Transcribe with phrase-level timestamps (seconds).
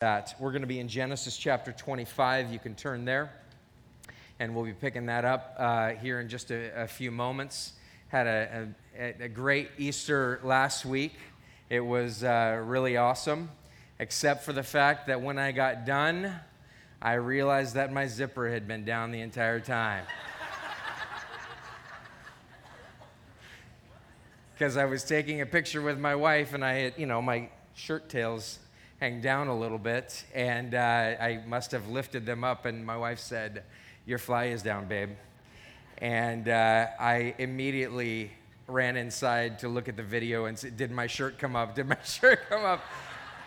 [0.00, 0.34] that.
[0.40, 2.50] We're going to be in Genesis chapter 25.
[2.50, 3.30] You can turn there,
[4.38, 7.74] and we'll be picking that up uh, here in just a, a, few moments.
[8.08, 8.68] Had a,
[8.98, 11.12] a, a, great Easter last week.
[11.68, 13.50] It was uh, really awesome,
[13.98, 16.34] except for the fact that when I got done,
[17.02, 20.06] I realized that my zipper had been down the entire time.
[24.54, 27.50] Because I was taking a picture with my wife, and I had, you know, my
[27.74, 28.58] shirt tails
[29.00, 32.98] hang down a little bit, and uh, I must have lifted them up, and my
[32.98, 33.64] wife said,
[34.04, 35.10] Your fly is down, babe.
[35.98, 38.30] And uh, I immediately
[38.66, 41.74] ran inside to look at the video and said, Did my shirt come up?
[41.74, 42.82] Did my shirt come up?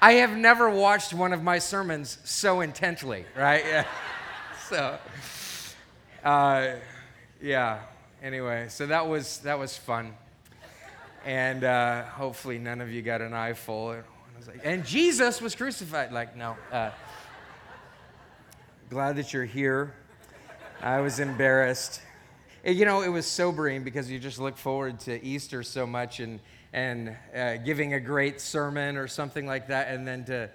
[0.01, 3.63] I have never watched one of my sermons so intently, right?
[3.63, 3.85] Yeah.
[4.69, 4.97] so,
[6.23, 6.71] uh,
[7.39, 7.81] yeah.
[8.23, 10.13] Anyway, so that was that was fun,
[11.25, 14.03] and uh, hopefully none of you got an eye full was
[14.47, 16.11] like, and Jesus was crucified.
[16.11, 16.55] Like, no.
[16.71, 16.91] Uh,
[18.89, 19.93] glad that you're here.
[20.81, 22.01] I was embarrassed.
[22.65, 26.39] You know, it was sobering because you just look forward to Easter so much and,
[26.71, 30.49] and uh, giving a great sermon or something like that, and then to,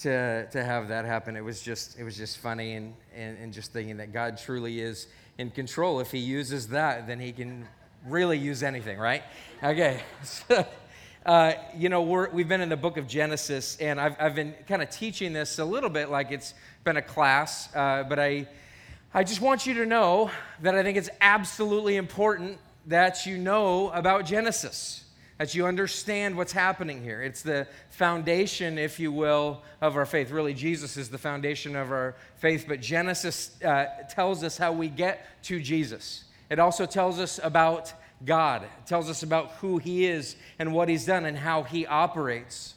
[0.00, 3.52] to, to have that happen, it was just, it was just funny and, and, and
[3.52, 5.06] just thinking that God truly is
[5.38, 6.00] in control.
[6.00, 7.66] If He uses that, then He can
[8.06, 9.22] really use anything, right?
[9.62, 10.00] Okay.
[11.24, 14.54] Uh, you know, we have been in the book of Genesis, and I've, I've been
[14.68, 16.52] kind of teaching this a little bit like it's
[16.84, 18.46] been a class, uh, but I,
[19.14, 22.58] I just want you to know that I think it's absolutely important
[22.88, 25.02] that you know about Genesis,
[25.38, 27.22] that you understand what's happening here.
[27.22, 30.30] It's the foundation, if you will, of our faith.
[30.30, 34.90] Really, Jesus is the foundation of our faith, but Genesis uh, tells us how we
[34.90, 36.24] get to Jesus.
[36.50, 38.62] It also tells us about God.
[38.62, 42.74] It tells us about who He is and what He's done and how He operates.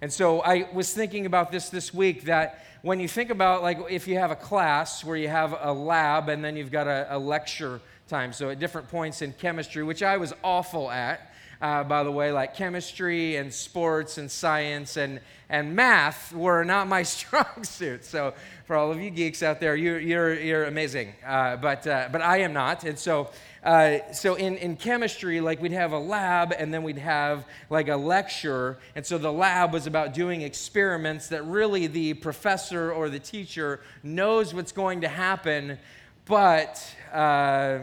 [0.00, 3.78] And so I was thinking about this this week that when you think about, like,
[3.90, 7.06] if you have a class where you have a lab and then you've got a,
[7.10, 11.27] a lecture time, so at different points in chemistry, which I was awful at,
[11.60, 16.88] uh, by the way, like chemistry and sports and science and, and math were not
[16.88, 18.04] my strong suit.
[18.04, 18.34] So
[18.66, 21.14] for all of you geeks out there, you, you're, you're amazing.
[21.26, 22.84] Uh, but, uh, but I am not.
[22.84, 23.30] And so
[23.62, 27.88] uh, so in, in chemistry, like we'd have a lab and then we'd have like
[27.88, 28.78] a lecture.
[28.94, 33.80] And so the lab was about doing experiments that really the professor or the teacher
[34.02, 35.78] knows what's going to happen,
[36.24, 36.82] but
[37.12, 37.80] uh,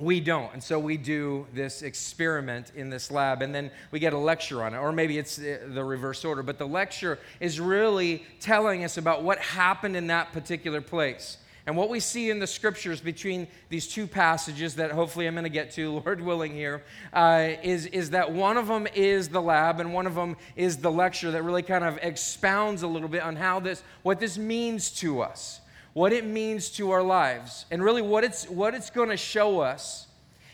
[0.00, 0.52] we don't.
[0.52, 4.62] And so we do this experiment in this lab and then we get a lecture
[4.62, 4.78] on it.
[4.78, 6.42] Or maybe it's the reverse order.
[6.42, 11.38] But the lecture is really telling us about what happened in that particular place.
[11.66, 15.44] And what we see in the scriptures between these two passages that hopefully I'm going
[15.44, 16.82] to get to, Lord willing, here,
[17.12, 20.78] uh, is is, that one of them is the lab and one of them is
[20.78, 24.38] the lecture that really kind of expounds a little bit on how this, what this
[24.38, 25.60] means to us,
[25.92, 27.66] what it means to our lives.
[27.70, 30.06] And really, what it's, what it's going to show us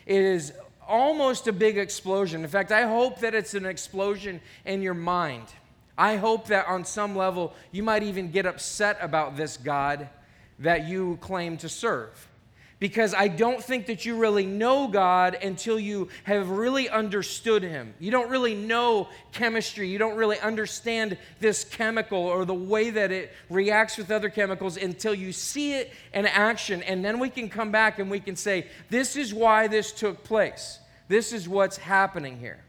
[0.06, 0.52] is
[0.86, 2.42] almost a big explosion.
[2.42, 5.44] In fact, I hope that it's an explosion in your mind.
[5.98, 10.08] I hope that on some level you might even get upset about this God
[10.58, 12.28] that you claim to serve.
[12.78, 17.94] Because I don't think that you really know God until you have really understood Him.
[17.98, 19.88] You don't really know chemistry.
[19.88, 24.76] You don't really understand this chemical or the way that it reacts with other chemicals
[24.76, 26.82] until you see it in action.
[26.82, 30.22] And then we can come back and we can say, This is why this took
[30.22, 30.78] place.
[31.08, 32.62] This is what's happening here.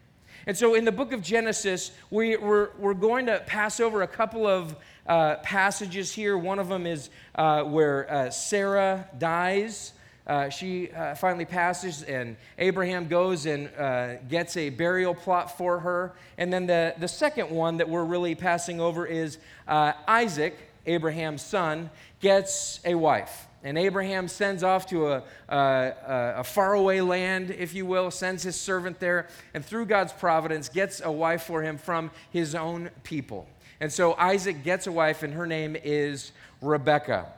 [0.46, 4.08] And so in the book of Genesis, we, we're, we're going to pass over a
[4.08, 4.74] couple of
[5.06, 6.38] uh, passages here.
[6.38, 9.92] One of them is uh, where uh, Sarah dies.
[10.28, 15.80] Uh, she uh, finally passes, and Abraham goes and uh, gets a burial plot for
[15.80, 16.12] her.
[16.36, 21.88] And then the, the second one that we're really passing over is Isaac, Abraham's son,
[22.20, 23.46] gets a wife.
[23.64, 25.94] And Abraham sends off to a, a,
[26.36, 31.00] a, faraway land, if you will, sends his servant there, and through God's providence, gets
[31.00, 33.48] a wife for him from his own people.
[33.80, 37.32] And so Isaac gets a wife, and her name is Rebekah.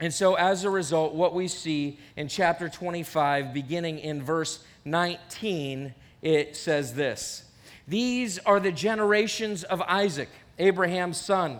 [0.00, 5.94] And so, as a result, what we see in chapter 25, beginning in verse 19,
[6.22, 7.44] it says this
[7.86, 10.28] These are the generations of Isaac,
[10.58, 11.58] Abraham's son.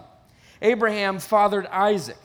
[0.60, 2.18] Abraham fathered Isaac,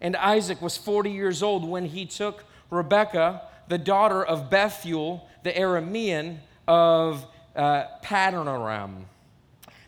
[0.00, 5.52] and Isaac was 40 years old when he took Rebekah, the daughter of Bethuel, the
[5.52, 9.04] Aramean of uh, Padanaram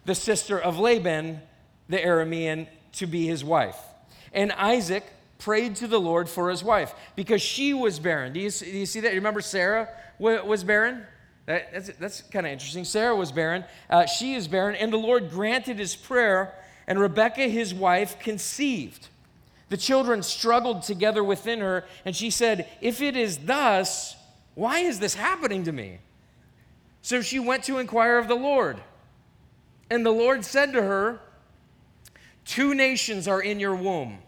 [0.07, 1.43] the sister of Laban,
[1.89, 3.79] the Aramean, to be his wife.
[4.33, 5.05] And Isaac
[5.39, 8.33] prayed to the Lord for his wife because she was barren.
[8.33, 9.13] Do you, do you see that?
[9.13, 9.89] You remember Sarah
[10.19, 11.07] was barren?
[11.47, 12.85] That, that's that's kind of interesting.
[12.85, 13.65] Sarah was barren.
[13.89, 16.55] Uh, she is barren, and the Lord granted his prayer.
[16.89, 19.09] And Rebekah, his wife, conceived.
[19.69, 24.17] The children struggled together within her, and she said, If it is thus,
[24.55, 25.99] why is this happening to me?
[27.03, 28.81] So she went to inquire of the Lord.
[29.91, 31.21] And the Lord said to her,
[32.45, 34.19] Two nations are in your womb,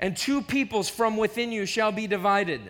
[0.00, 2.62] and two peoples from within you shall be divided.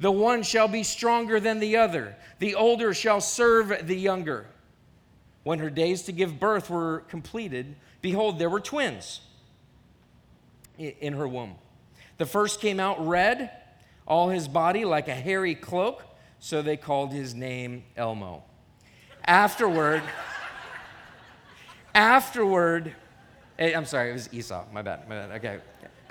[0.00, 4.46] The one shall be stronger than the other, the older shall serve the younger.
[5.44, 9.20] When her days to give birth were completed, behold, there were twins
[10.78, 11.56] in her womb.
[12.18, 13.50] The first came out red,
[14.06, 16.02] all his body like a hairy cloak,
[16.38, 18.44] so they called his name Elmo.
[19.24, 20.02] Afterward,
[21.94, 22.94] afterward,
[23.58, 25.58] eh, I'm sorry, it was Esau, my bad, my bad, okay.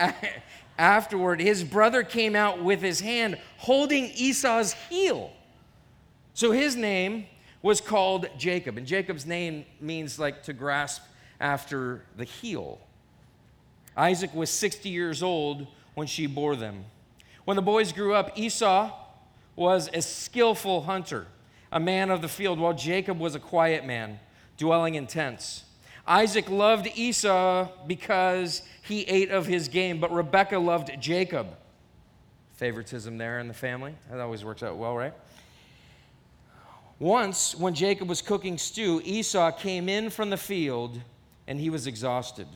[0.77, 5.31] Afterward, his brother came out with his hand holding Esau's heel.
[6.33, 7.27] So his name
[7.61, 11.03] was called Jacob, and Jacob's name means like to grasp
[11.39, 12.79] after the heel.
[13.95, 16.85] Isaac was 60 years old when she bore them.
[17.45, 18.91] When the boys grew up, Esau
[19.55, 21.27] was a skillful hunter,
[21.71, 24.19] a man of the field, while Jacob was a quiet man,
[24.57, 25.65] dwelling in tents.
[26.05, 31.47] Isaac loved Esau because he ate of his game, but Rebekah loved Jacob.
[32.55, 33.95] Favoritism there in the family.
[34.09, 35.13] That always works out well, right?
[36.99, 40.99] Once, when Jacob was cooking stew, Esau came in from the field
[41.47, 42.47] and he was exhausted.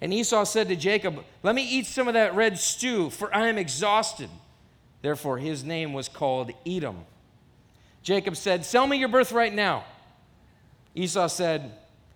[0.00, 3.48] And Esau said to Jacob, Let me eat some of that red stew, for I
[3.48, 4.30] am exhausted.
[5.02, 7.04] Therefore, his name was called Edom.
[8.02, 9.84] Jacob said, Sell me your birthright now.
[10.94, 11.72] Esau said,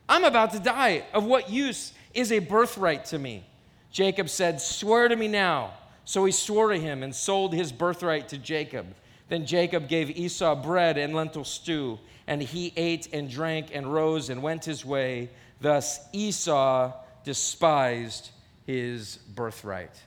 [0.09, 1.05] I'm about to die.
[1.13, 3.45] Of what use is a birthright to me?
[3.91, 5.75] Jacob said, Swear to me now.
[6.05, 8.87] So he swore to him and sold his birthright to Jacob.
[9.29, 14.31] Then Jacob gave Esau bread and lentil stew, and he ate and drank and rose
[14.31, 15.29] and went his way.
[15.61, 16.93] Thus Esau
[17.25, 18.31] despised
[18.67, 20.01] his birthright.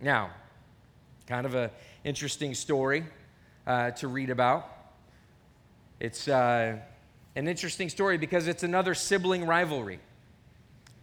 [0.00, 0.30] Now,
[1.26, 1.70] kind of an
[2.04, 3.04] interesting story
[3.66, 4.66] uh, to read about.
[6.00, 6.78] It's uh,
[7.36, 10.00] an interesting story because it's another sibling rivalry.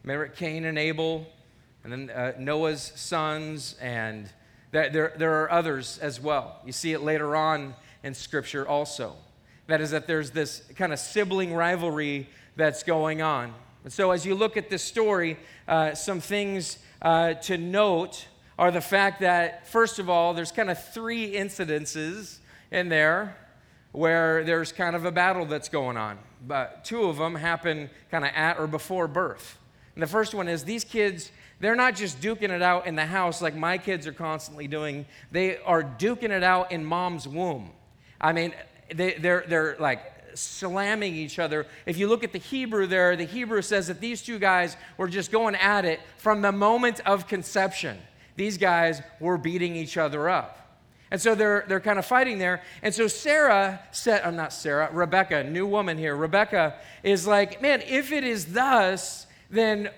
[0.01, 1.27] Remember Cain and Abel,
[1.83, 4.27] and then uh, Noah's sons, and
[4.71, 6.59] there, there, there are others as well.
[6.65, 9.15] You see it later on in Scripture also.
[9.67, 13.53] That is, that there's this kind of sibling rivalry that's going on.
[13.83, 15.37] And so, as you look at this story,
[15.67, 18.27] uh, some things uh, to note
[18.57, 22.39] are the fact that, first of all, there's kind of three incidences
[22.71, 23.37] in there
[23.93, 26.19] where there's kind of a battle that's going on.
[26.45, 29.57] But two of them happen kind of at or before birth.
[29.95, 33.05] And the first one is these kids, they're not just duking it out in the
[33.05, 37.69] house like my kids are constantly doing, they are duking it out in mom's womb.
[38.19, 38.53] I mean,
[38.93, 40.01] they, they're, they're like
[40.33, 41.67] slamming each other.
[41.85, 45.07] If you look at the Hebrew there, the Hebrew says that these two guys were
[45.07, 47.99] just going at it from the moment of conception.
[48.35, 50.62] These guys were beating each other up.
[51.13, 52.61] And so they're, they're kind of fighting there.
[52.81, 56.17] And so Sarah said, I'm not Sarah, Rebecca, new woman here.
[56.17, 59.89] Rebecca is like, man, if it is thus, then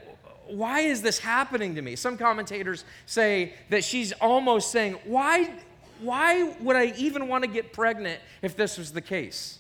[0.46, 1.96] why is this happening to me?
[1.96, 5.52] Some commentators say that she's almost saying, why,
[6.00, 9.58] why would I even want to get pregnant if this was the case?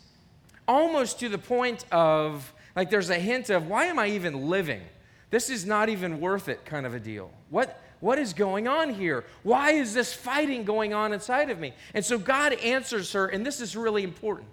[0.67, 4.81] almost to the point of like there's a hint of why am I even living?
[5.29, 7.31] This is not even worth it kind of a deal.
[7.49, 9.25] What, what is going on here?
[9.43, 11.73] Why is this fighting going on inside of me?
[11.93, 14.47] And so God answers her, and this is really important.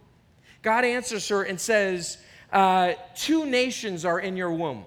[0.63, 2.19] God answers her and says,
[2.53, 4.85] uh, Two nations are in your womb.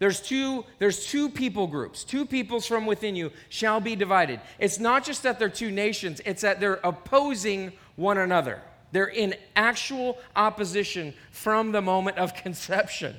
[0.00, 4.40] There's two, there's two people groups, two peoples from within you shall be divided.
[4.58, 8.62] It's not just that they're two nations, it's that they're opposing one another.
[8.92, 13.14] They're in actual opposition from the moment of conception.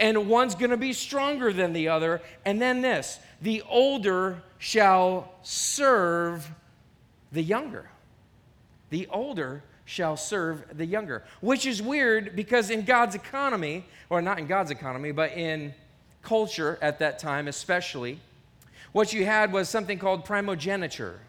[0.00, 2.20] And one's going to be stronger than the other.
[2.44, 6.50] And then this the older shall serve
[7.30, 7.88] the younger.
[8.90, 14.38] The older shall serve the younger, which is weird because in God's economy, or not
[14.38, 15.74] in God's economy, but in
[16.22, 18.18] culture at that time, especially,
[18.92, 21.20] what you had was something called primogeniture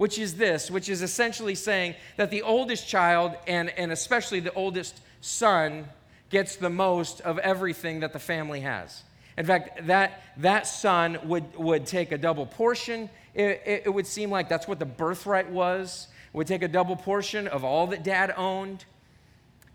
[0.00, 4.52] which is this, which is essentially saying that the oldest child, and, and especially the
[4.54, 5.86] oldest son,
[6.30, 9.02] gets the most of everything that the family has.
[9.36, 13.10] In fact, that, that son would, would take a double portion.
[13.34, 16.08] It, it, it would seem like that's what the birthright was.
[16.32, 18.84] Would take a double portion of all that dad owned.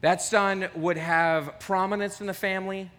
[0.02, 2.90] That son would have prominence in the family.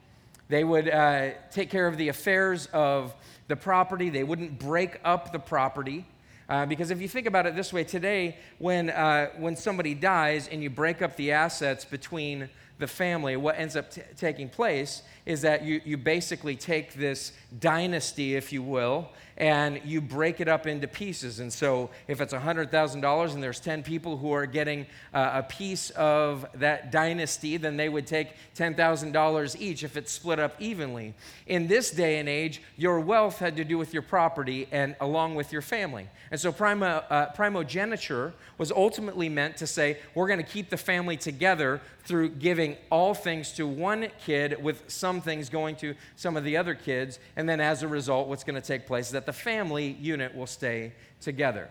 [0.48, 3.14] They would uh, take care of the affairs of
[3.48, 4.10] the property.
[4.10, 6.06] They wouldn't break up the property.
[6.48, 10.48] Uh, because if you think about it this way, today, when, uh, when somebody dies
[10.48, 12.48] and you break up the assets between
[12.78, 17.33] the family, what ends up t- taking place is that you, you basically take this
[17.59, 21.40] dynasty, if you will, and you break it up into pieces.
[21.40, 25.90] And so, if it's $100,000 and there's 10 people who are getting uh, a piece
[25.90, 31.14] of that dynasty, then they would take $10,000 each if it's split up evenly.
[31.46, 35.34] In this day and age, your wealth had to do with your property and along
[35.34, 36.08] with your family.
[36.30, 41.16] And so, uh, primogeniture was ultimately meant to say, we're going to keep the family
[41.16, 46.44] together through giving all things to one kid with some things going to some of
[46.44, 47.18] the other kids.
[47.34, 50.35] And then as a result, what's going to take place is that the family unit
[50.35, 51.68] will stay together.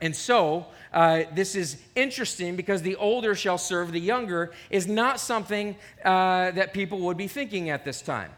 [0.00, 5.20] And so, uh, this is interesting because the older shall serve the younger is not
[5.20, 8.30] something uh, that people would be thinking at this time.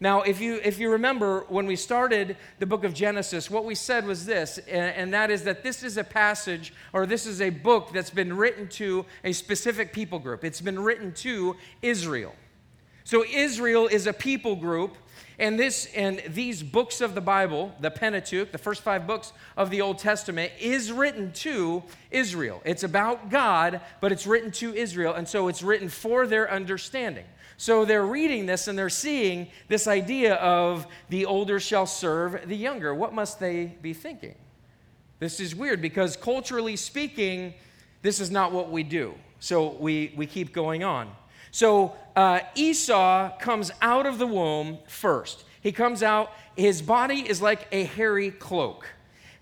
[0.00, 3.76] Now, if you, if you remember when we started the book of Genesis, what we
[3.76, 7.50] said was this, and that is that this is a passage or this is a
[7.50, 10.44] book that's been written to a specific people group.
[10.44, 12.34] It's been written to Israel.
[13.04, 14.96] So, Israel is a people group
[15.38, 19.70] and this and these books of the Bible, the Pentateuch, the first 5 books of
[19.70, 22.60] the Old Testament is written to Israel.
[22.64, 27.24] It's about God, but it's written to Israel and so it's written for their understanding.
[27.56, 32.56] So they're reading this and they're seeing this idea of the older shall serve the
[32.56, 32.94] younger.
[32.94, 34.34] What must they be thinking?
[35.20, 37.54] This is weird because culturally speaking,
[38.02, 39.14] this is not what we do.
[39.38, 41.10] So we, we keep going on.
[41.52, 45.44] So uh, Esau comes out of the womb first.
[45.60, 48.88] He comes out, his body is like a hairy cloak.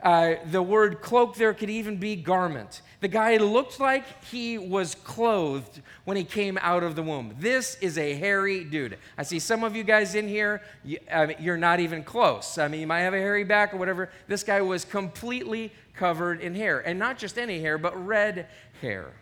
[0.02, 2.82] Uh, the word cloak there could even be garment.
[3.00, 7.34] The guy looked like he was clothed when he came out of the womb.
[7.38, 8.98] This is a hairy dude.
[9.16, 12.58] I see some of you guys in here, you, mean, you're not even close.
[12.58, 14.10] I mean, you might have a hairy back or whatever.
[14.26, 18.48] This guy was completely covered in hair, and not just any hair, but red
[18.80, 19.12] hair.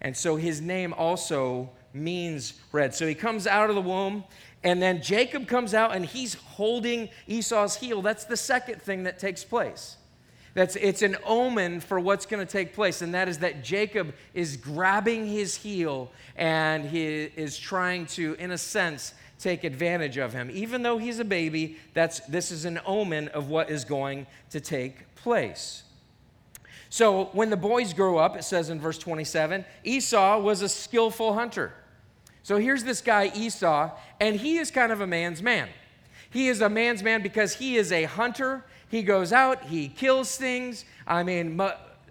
[0.00, 2.94] And so his name also means red.
[2.94, 4.24] So he comes out of the womb,
[4.64, 8.02] and then Jacob comes out and he's holding Esau's heel.
[8.02, 9.96] That's the second thing that takes place.
[10.54, 14.14] That's, it's an omen for what's going to take place, and that is that Jacob
[14.34, 20.32] is grabbing his heel and he is trying to, in a sense, take advantage of
[20.32, 20.50] him.
[20.52, 24.60] Even though he's a baby, that's, this is an omen of what is going to
[24.60, 25.84] take place.
[26.90, 31.32] So when the boys grow up, it says in verse 27, Esau was a skillful
[31.32, 31.72] hunter.
[32.42, 35.68] So here's this guy, Esau, and he is kind of a man's man.
[36.30, 40.36] He is a man's man because he is a hunter he goes out, he kills
[40.36, 40.84] things.
[41.06, 41.58] I mean,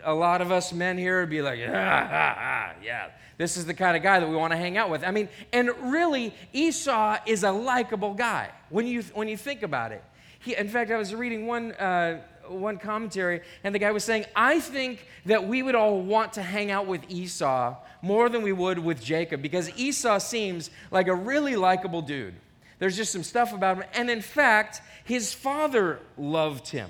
[0.04, 3.96] a lot of us men here would be like, ah, yeah, this is the kind
[3.96, 5.04] of guy that we want to hang out with.
[5.04, 9.92] I mean, and really, Esau is a likable guy when you, when you think about
[9.92, 10.04] it.
[10.40, 12.22] He, in fact, I was reading one, uh,
[12.52, 16.42] one commentary, and the guy was saying, I think that we would all want to
[16.42, 21.16] hang out with Esau more than we would with Jacob because Esau seems like a
[21.16, 22.36] really likable dude.
[22.80, 23.86] There's just some stuff about him.
[23.94, 26.90] And in fact, his father loved him.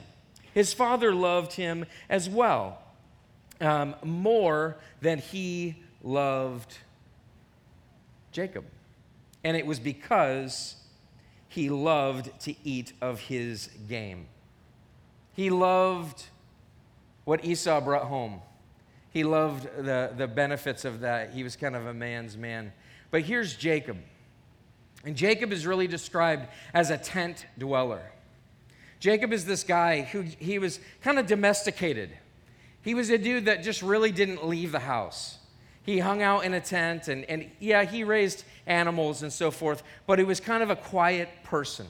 [0.53, 2.80] His father loved him as well,
[3.60, 6.77] um, more than he loved
[8.32, 8.65] Jacob.
[9.44, 10.75] And it was because
[11.48, 14.27] he loved to eat of his game.
[15.41, 16.25] He loved
[17.24, 18.41] what Esau brought home.
[19.10, 21.33] He loved the, the benefits of that.
[21.33, 22.71] He was kind of a man's man.
[23.10, 23.98] But here's Jacob.
[25.03, 28.03] And Jacob is really described as a tent dweller.
[29.00, 32.12] Jacob is this guy who he was kind of domesticated.
[32.83, 35.39] He was a dude that just really didn't leave the house.
[35.81, 39.81] He hung out in a tent and, and yeah, he raised animals and so forth,
[40.05, 41.88] but he was kind of a quiet person.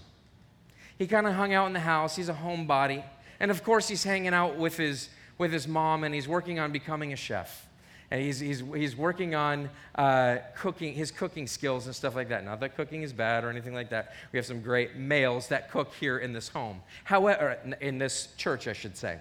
[0.97, 2.15] He kind of hung out in the house.
[2.15, 3.03] He's a homebody.
[3.41, 6.71] And of course, he's hanging out with his, with his mom and he's working on
[6.71, 7.67] becoming a chef
[8.11, 12.43] and he's, he's, he's working on uh, cooking, his cooking skills and stuff like that.
[12.43, 14.13] Not that cooking is bad or anything like that.
[14.33, 18.67] We have some great males that cook here in this home, however, in this church,
[18.67, 19.17] I should say.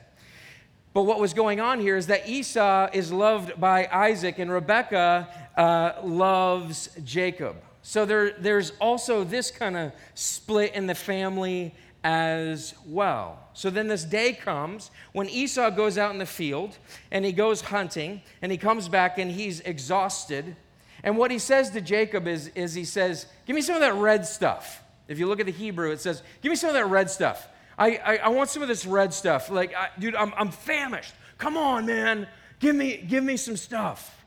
[0.92, 5.28] But what was going on here is that Esau is loved by Isaac and Rebekah
[5.56, 7.56] uh, loves Jacob.
[7.82, 13.38] So there, there's also this kind of split in the family as well.
[13.52, 16.78] So then this day comes when Esau goes out in the field
[17.10, 20.56] and he goes hunting and he comes back and he's exhausted.
[21.02, 23.94] And what he says to Jacob is, is he says, Give me some of that
[23.94, 24.82] red stuff.
[25.08, 27.48] If you look at the Hebrew, it says, Give me some of that red stuff.
[27.78, 29.50] I, I, I want some of this red stuff.
[29.50, 31.14] Like, I, dude, I'm, I'm famished.
[31.38, 32.28] Come on, man.
[32.58, 34.24] Give me, give me some stuff.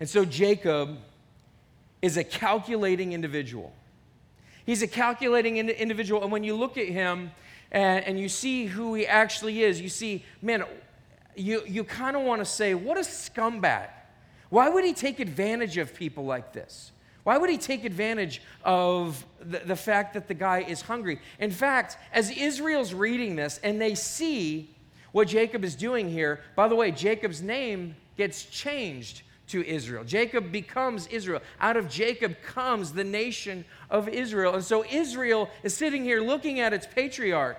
[0.00, 0.98] And so Jacob
[2.00, 3.74] is a calculating individual.
[4.70, 6.22] He's a calculating individual.
[6.22, 7.32] And when you look at him
[7.72, 10.62] and, and you see who he actually is, you see, man,
[11.34, 13.88] you, you kind of want to say, what a scumbag.
[14.48, 16.92] Why would he take advantage of people like this?
[17.24, 21.18] Why would he take advantage of the, the fact that the guy is hungry?
[21.40, 24.72] In fact, as Israel's reading this and they see
[25.10, 30.04] what Jacob is doing here, by the way, Jacob's name gets changed to Israel.
[30.04, 31.40] Jacob becomes Israel.
[31.60, 34.54] Out of Jacob comes the nation of Israel.
[34.54, 37.58] And so Israel is sitting here looking at its patriarch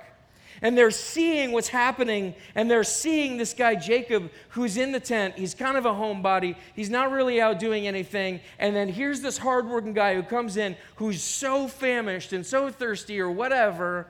[0.62, 5.36] and they're seeing what's happening and they're seeing this guy Jacob who's in the tent.
[5.36, 6.56] He's kind of a homebody.
[6.76, 8.42] He's not really out doing anything.
[8.60, 13.20] And then here's this hardworking guy who comes in who's so famished and so thirsty
[13.20, 14.08] or whatever.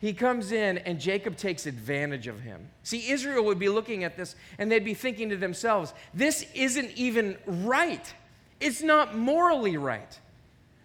[0.00, 2.68] He comes in and Jacob takes advantage of him.
[2.82, 6.90] See, Israel would be looking at this and they'd be thinking to themselves, this isn't
[6.96, 8.12] even right.
[8.60, 10.18] It's not morally right.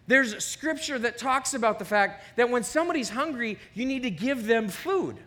[0.07, 4.47] There's scripture that talks about the fact that when somebody's hungry, you need to give
[4.47, 5.17] them food.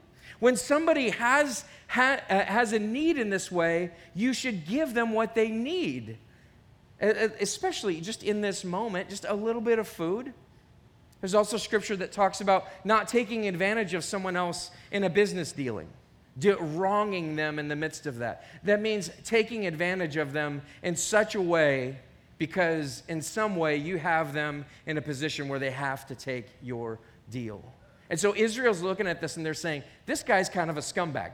[0.41, 5.13] When somebody has, ha, uh, has a need in this way, you should give them
[5.13, 6.19] what they need.
[7.01, 10.33] Especially just in this moment, just a little bit of food.
[11.23, 15.53] There's also scripture that talks about not taking advantage of someone else in a business
[15.53, 15.87] dealing,
[16.59, 18.45] wronging them in the midst of that.
[18.65, 22.01] That means taking advantage of them in such a way
[22.39, 26.47] because in some way you have them in a position where they have to take
[26.61, 26.99] your
[27.31, 27.63] deal.
[28.11, 31.31] And so Israel's looking at this and they're saying, this guy's kind of a scumbag.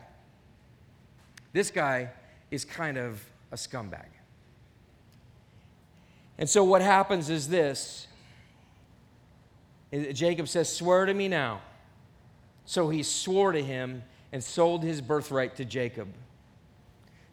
[1.54, 2.10] This guy
[2.50, 4.04] is kind of a scumbag.
[6.36, 8.06] And so what happens is this
[9.92, 11.60] Jacob says, Swear to me now.
[12.64, 14.02] So he swore to him
[14.32, 16.08] and sold his birthright to Jacob.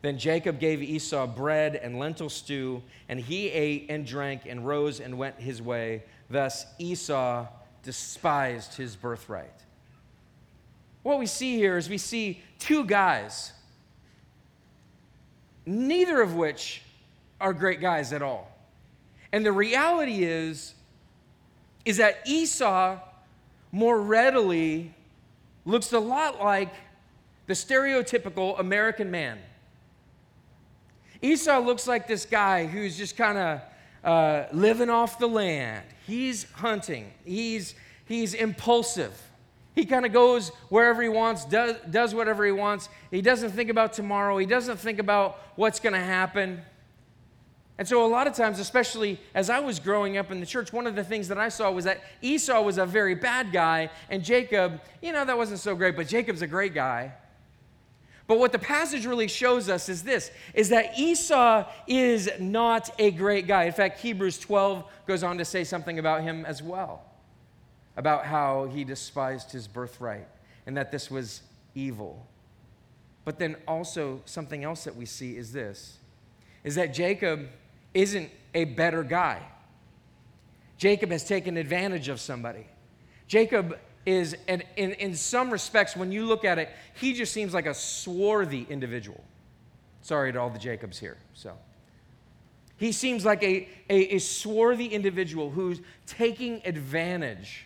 [0.01, 4.99] Then Jacob gave Esau bread and lentil stew, and he ate and drank and rose
[4.99, 6.03] and went his way.
[6.29, 7.47] Thus Esau
[7.81, 9.51] despised his birthright.
[11.01, 13.51] What we see here is we see two guys,
[15.65, 16.83] neither of which
[17.41, 18.51] are great guys at all.
[19.31, 20.74] And the reality is,
[21.85, 22.99] is that Esau
[23.71, 24.93] more readily
[25.63, 26.73] looks a lot like
[27.47, 29.39] the stereotypical American man
[31.25, 33.61] Esau looks like this guy who's just kind of
[34.03, 35.83] uh, living off the land.
[36.05, 37.73] He's hunting, he's,
[38.05, 39.19] he's impulsive.
[39.73, 42.87] He kind of goes wherever he wants, does, does whatever he wants.
[43.11, 46.61] He doesn't think about tomorrow, he doesn't think about what's going to happen.
[47.77, 50.71] And so, a lot of times, especially as I was growing up in the church,
[50.71, 53.89] one of the things that I saw was that Esau was a very bad guy,
[54.09, 57.13] and Jacob, you know, that wasn't so great, but Jacob's a great guy.
[58.27, 63.11] But what the passage really shows us is this is that Esau is not a
[63.11, 63.65] great guy.
[63.65, 67.03] In fact, Hebrews 12 goes on to say something about him as well.
[67.97, 70.27] About how he despised his birthright
[70.65, 71.41] and that this was
[71.75, 72.25] evil.
[73.25, 75.97] But then also something else that we see is this
[76.63, 77.47] is that Jacob
[77.95, 79.41] isn't a better guy.
[80.77, 82.67] Jacob has taken advantage of somebody.
[83.27, 87.53] Jacob is, and in, in some respects, when you look at it, he just seems
[87.53, 89.23] like a swarthy individual.
[90.01, 91.17] Sorry to all the Jacobs here.
[91.33, 91.53] So
[92.77, 97.65] he seems like a, a, a swarthy individual who's taking advantage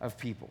[0.00, 0.50] of people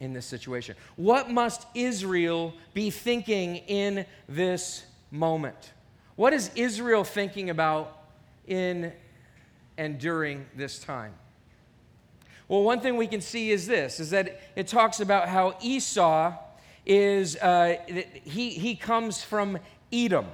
[0.00, 0.74] in this situation.
[0.96, 5.72] What must Israel be thinking in this moment?
[6.16, 7.98] What is Israel thinking about
[8.46, 8.92] in
[9.78, 11.14] and during this time?
[12.48, 16.34] Well, one thing we can see is this is that it talks about how Esau
[16.84, 17.76] is, uh,
[18.24, 19.58] he, he comes from
[19.92, 20.26] Edom.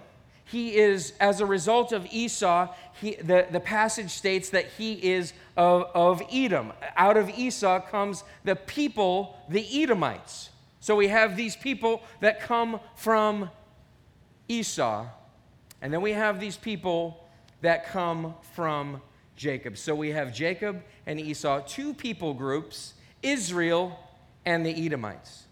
[0.45, 5.35] He is, as a result of Esau, he, the, the passage states that he is
[5.57, 6.73] of, of Edom.
[6.97, 10.51] Out of Esau comes the people, the Edomites.
[10.81, 13.51] So we have these people that come from
[14.49, 15.07] Esau,
[15.81, 17.25] and then we have these people
[17.61, 19.01] that come from
[19.37, 19.77] Jacob.
[19.79, 23.99] So we have Jacob and Esau, two people groups, Israel
[24.45, 25.45] and the Edomites.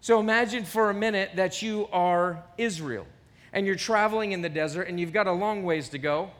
[0.00, 3.06] So imagine for a minute that you are Israel
[3.52, 6.30] and you're traveling in the desert and you've got a long ways to go.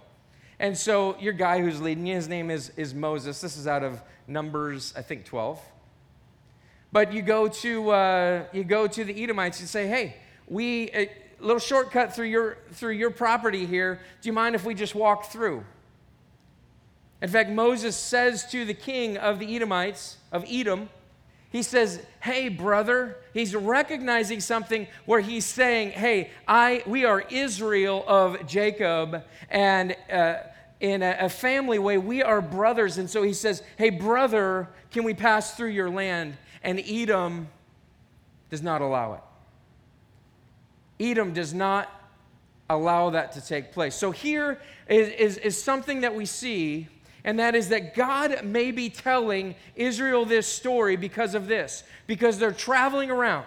[0.59, 3.40] And so your guy who's leading you, his name is, is Moses.
[3.40, 5.61] This is out of Numbers, I think 12.
[6.92, 10.16] But you go to, uh, you go to the Edomites and say, hey,
[10.48, 14.00] we, a little shortcut through your, through your property here.
[14.20, 15.64] Do you mind if we just walk through?
[17.22, 20.88] In fact, Moses says to the king of the Edomites, of Edom,
[21.50, 28.05] he says, Hey, brother, he's recognizing something where he's saying, Hey, I, we are Israel
[28.07, 30.37] of Jacob, and uh,
[30.79, 32.98] in a, a family way, we are brothers.
[32.98, 36.37] And so he says, Hey, brother, can we pass through your land?
[36.62, 37.48] And Edom
[38.48, 39.20] does not allow it.
[41.01, 41.89] Edom does not
[42.69, 43.95] allow that to take place.
[43.95, 46.87] So here is, is, is something that we see,
[47.25, 52.39] and that is that God may be telling Israel this story because of this, because
[52.39, 53.47] they're traveling around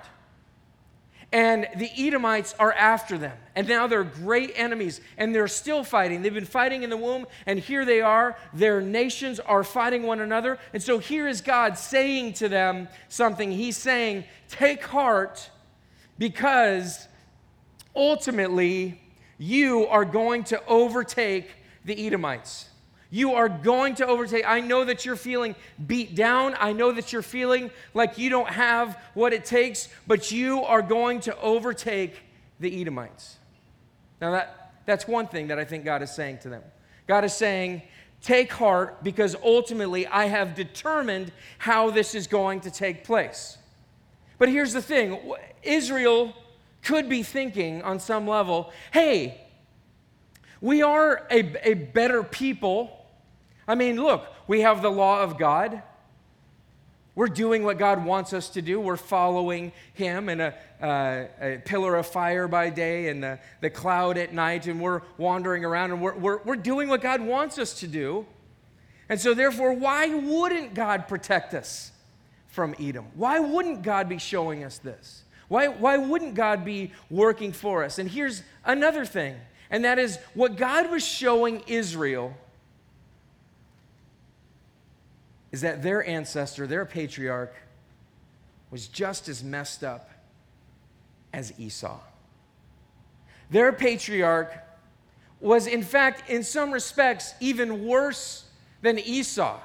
[1.34, 3.36] and the Edomites are after them.
[3.56, 6.22] And now they're great enemies, and they're still fighting.
[6.22, 8.38] They've been fighting in the womb, and here they are.
[8.54, 10.60] Their nations are fighting one another.
[10.74, 13.52] And so here is God saying to them something.
[13.52, 15.50] He's saying, Take heart,
[16.20, 17.08] because
[17.96, 19.00] ultimately
[19.38, 21.50] you are going to overtake
[21.86, 22.70] the Edomites.
[23.10, 24.44] You are going to overtake.
[24.48, 26.56] I know that you're feeling beat down.
[26.60, 30.82] I know that you're feeling like you don't have what it takes, but you are
[30.82, 32.16] going to overtake
[32.60, 33.38] the Edomites.
[34.20, 36.64] Now, that, that's one thing that I think God is saying to them.
[37.06, 37.84] God is saying,
[38.24, 43.58] Take heart because ultimately I have determined how this is going to take place.
[44.40, 45.20] But here's the thing
[45.62, 46.34] Israel
[46.84, 49.40] could be thinking on some level, hey,
[50.62, 53.04] we are a, a better people
[53.68, 55.82] I mean, look, we have the law of God.
[57.16, 58.80] We're doing what God wants us to do.
[58.80, 63.70] We're following Him in a, uh, a pillar of fire by day and the, the
[63.70, 67.60] cloud at night, and we're wandering around and we're, we're, we're doing what God wants
[67.60, 68.26] us to do.
[69.10, 71.92] And so, therefore, why wouldn't God protect us
[72.48, 73.06] from Edom?
[73.16, 75.23] Why wouldn't God be showing us this?
[75.48, 78.00] Why, why wouldn't God be working for us?
[78.00, 79.36] And here's another thing,
[79.70, 82.36] and that is what God was showing Israel
[85.52, 87.54] is that their ancestor, their patriarch,
[88.72, 90.10] was just as messed up
[91.32, 92.00] as Esau.
[93.52, 94.52] Their patriarch
[95.40, 98.46] was, in fact, in some respects, even worse
[98.82, 99.60] than Esau.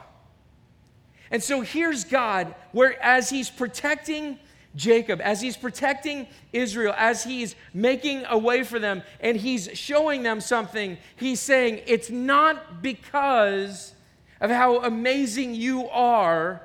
[1.31, 4.39] And so here's God, where as he's protecting
[4.77, 10.23] Jacob, as he's protecting Israel, as he's making a way for them, and he's showing
[10.23, 13.95] them something, he's saying, It's not because
[14.41, 16.63] of how amazing you are,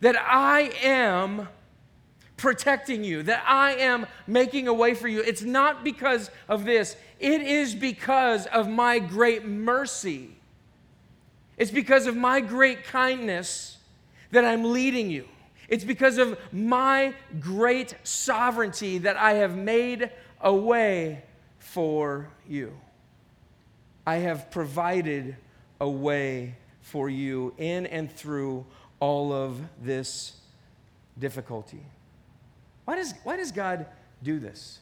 [0.00, 1.48] that I am
[2.36, 5.20] protecting you, that I am making a way for you.
[5.20, 10.36] It's not because of this, it is because of my great mercy.
[11.56, 13.78] It's because of my great kindness
[14.32, 15.28] that I'm leading you.
[15.68, 21.22] It's because of my great sovereignty that I have made a way
[21.58, 22.76] for you.
[24.06, 25.36] I have provided
[25.80, 28.66] a way for you in and through
[29.00, 30.36] all of this
[31.18, 31.84] difficulty.
[32.84, 33.86] Why does, why does God
[34.22, 34.80] do this?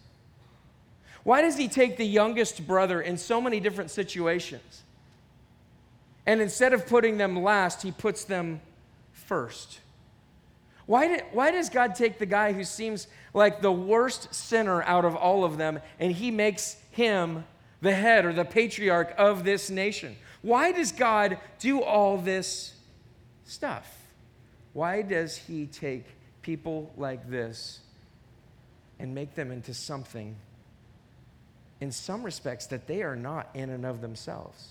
[1.23, 4.83] Why does He take the youngest brother in so many different situations?
[6.27, 8.61] And instead of putting them last, He puts them
[9.13, 9.81] first.
[10.91, 15.05] Why, did, why does God take the guy who seems like the worst sinner out
[15.05, 17.45] of all of them and He makes him
[17.81, 20.17] the head or the patriarch of this nation?
[20.43, 22.75] Why does God do all this
[23.45, 23.87] stuff?
[24.73, 26.07] Why does He take
[26.43, 27.79] people like this
[28.99, 30.35] and make them into something,
[31.81, 34.71] in some respects, that they are not in and of themselves?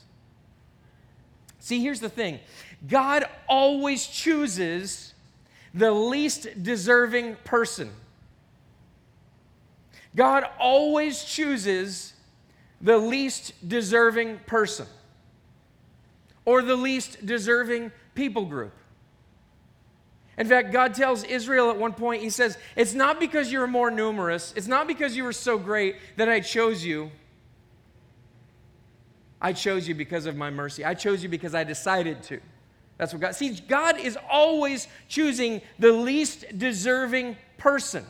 [1.60, 2.42] See, here's the thing
[2.86, 5.14] God always chooses
[5.74, 7.92] the least deserving person.
[10.16, 12.14] God always chooses
[12.82, 14.88] the least deserving person
[16.46, 18.74] or the least deserving people group.
[20.38, 23.92] In fact, God tells Israel at one point, He says, It's not because you're more
[23.92, 27.12] numerous, it's not because you were so great that I chose you.
[29.42, 30.84] I chose you because of my mercy.
[30.84, 32.40] I chose you because I decided to.
[33.00, 33.34] That's what God.
[33.34, 38.06] See, God is always choosing the least deserving person.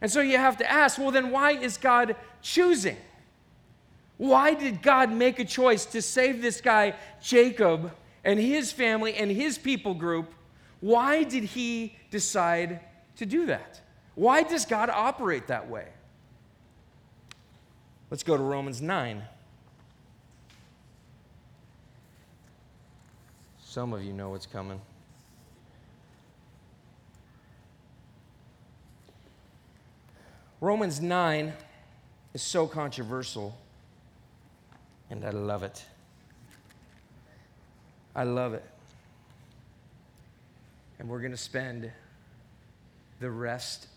[0.00, 2.96] And so you have to ask, well, then why is God choosing?
[4.16, 7.92] Why did God make a choice to save this guy, Jacob,
[8.22, 10.32] and his family and his people group?
[10.80, 12.78] Why did he decide
[13.16, 13.80] to do that?
[14.14, 15.88] Why does God operate that way?
[18.08, 19.22] Let's go to Romans 9.
[23.70, 24.80] Some of you know what's coming.
[30.58, 31.52] Romans 9
[32.32, 33.54] is so controversial
[35.10, 35.84] and I love it.
[38.16, 38.64] I love it.
[40.98, 41.92] And we're going to spend
[43.20, 43.88] the rest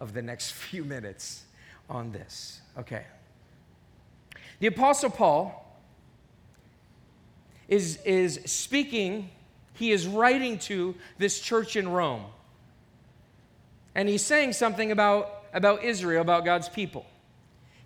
[0.00, 1.44] of the next few minutes
[1.90, 2.62] on this.
[2.78, 3.04] Okay.
[4.60, 5.63] The Apostle Paul
[7.68, 9.30] is, is speaking,
[9.74, 12.24] he is writing to this church in Rome.
[13.94, 17.06] And he's saying something about, about Israel, about God's people.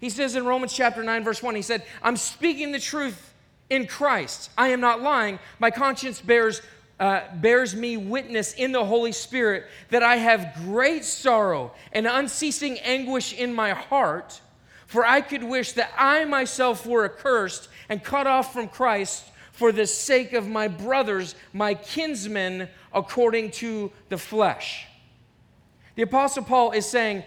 [0.01, 3.35] He says in Romans chapter 9, verse 1, he said, I'm speaking the truth
[3.69, 4.51] in Christ.
[4.57, 5.39] I am not lying.
[5.59, 6.63] My conscience bears,
[7.01, 12.79] uh, bears me witness in the Holy Spirit that I have great sorrow and unceasing
[12.79, 14.41] anguish in my heart.
[14.87, 19.25] For I could wish that I myself were accursed and cut off from Christ
[19.59, 24.87] for the sake of my brothers, my kinsmen, according to the flesh.
[25.97, 27.25] The Apostle Paul is saying,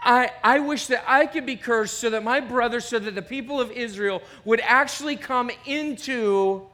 [0.00, 3.20] I, I wish that I could be cursed so that my brothers, so that the
[3.20, 6.68] people of Israel would actually come into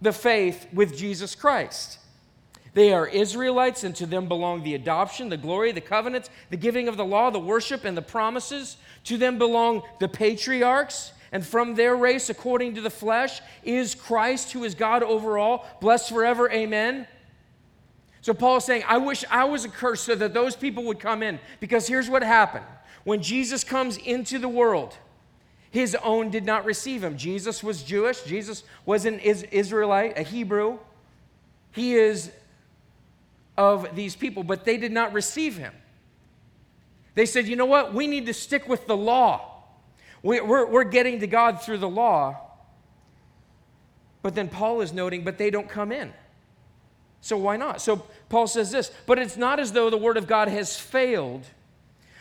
[0.00, 1.98] the faith with Jesus Christ.
[2.74, 6.86] They are Israelites, and to them belong the adoption, the glory, the covenants, the giving
[6.86, 8.76] of the law, the worship, and the promises.
[9.04, 14.52] To them belong the patriarchs, and from their race, according to the flesh, is Christ,
[14.52, 16.50] who is God over all, blessed forever.
[16.50, 17.06] Amen.
[18.20, 21.22] So Paul is saying, I wish I was accursed so that those people would come
[21.22, 21.40] in.
[21.58, 22.66] Because here's what happened
[23.04, 24.96] when Jesus comes into the world,
[25.70, 27.16] his own did not receive him.
[27.16, 30.78] Jesus was Jewish, Jesus was an Israelite, a Hebrew.
[31.72, 32.30] He is
[33.56, 35.72] of these people, but they did not receive him.
[37.14, 37.94] They said, you know what?
[37.94, 39.51] We need to stick with the law.
[40.22, 42.36] We, we're, we're getting to God through the law.
[44.22, 46.12] But then Paul is noting, but they don't come in.
[47.20, 47.80] So why not?
[47.80, 51.44] So Paul says this, but it's not as though the word of God has failed.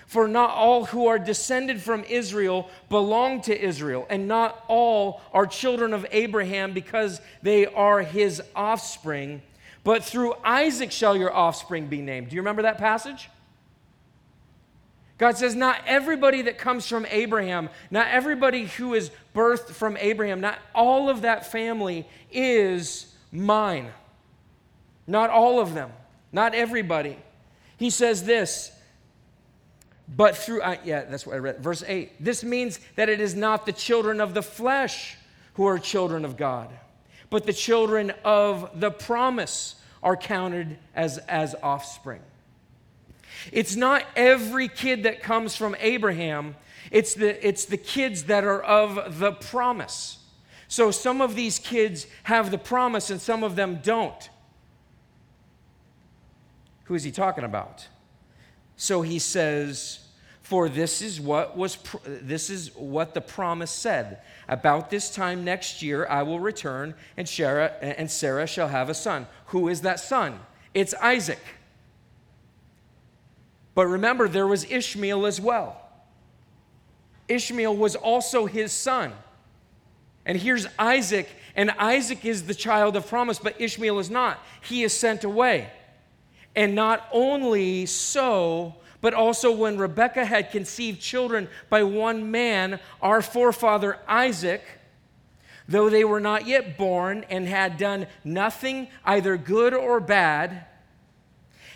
[0.07, 5.47] For not all who are descended from Israel belong to Israel, and not all are
[5.47, 9.41] children of Abraham because they are his offspring.
[9.85, 12.29] But through Isaac shall your offspring be named.
[12.29, 13.29] Do you remember that passage?
[15.21, 20.41] God says, Not everybody that comes from Abraham, not everybody who is birthed from Abraham,
[20.41, 23.91] not all of that family is mine.
[25.05, 25.91] Not all of them,
[26.31, 27.17] not everybody.
[27.77, 28.71] He says this,
[30.07, 31.59] but through, uh, yeah, that's what I read.
[31.59, 32.13] Verse 8.
[32.19, 35.17] This means that it is not the children of the flesh
[35.53, 36.67] who are children of God,
[37.29, 42.21] but the children of the promise are counted as, as offspring.
[43.51, 46.55] It's not every kid that comes from Abraham,
[46.91, 50.19] it's the, it's the kids that are of the promise.
[50.67, 54.29] So some of these kids have the promise and some of them don't.
[56.85, 57.87] Who is he talking about?
[58.77, 59.99] So he says,
[60.41, 64.19] for this is what was this is what the promise said.
[64.49, 68.93] About this time next year I will return and Sarah and Sarah shall have a
[68.93, 69.27] son.
[69.47, 70.39] Who is that son?
[70.73, 71.39] It's Isaac.
[73.73, 75.81] But remember there was Ishmael as well.
[77.27, 79.13] Ishmael was also his son.
[80.25, 84.39] And here's Isaac, and Isaac is the child of promise, but Ishmael is not.
[84.61, 85.71] He is sent away.
[86.55, 93.21] And not only so, but also when Rebekah had conceived children by one man, our
[93.21, 94.61] forefather Isaac,
[95.67, 100.65] though they were not yet born and had done nothing either good or bad,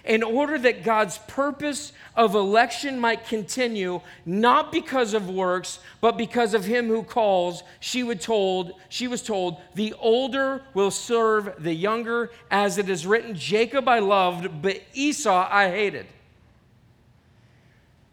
[0.05, 6.53] in order that God's purpose of election might continue, not because of works, but because
[6.53, 11.73] of him who calls, she, would told, she was told, the older will serve the
[11.73, 16.05] younger, as it is written, Jacob I loved, but Esau I hated.